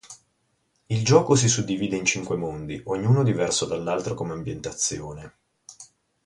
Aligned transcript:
Il 0.87 1.05
gioco 1.05 1.35
si 1.35 1.47
suddivide 1.47 1.95
in 1.95 2.05
cinque 2.05 2.35
mondi, 2.35 2.81
ognuno 2.85 3.21
diverso 3.21 3.65
dall'altro 3.65 4.15
come 4.15 4.33
ambientazione. 4.33 5.33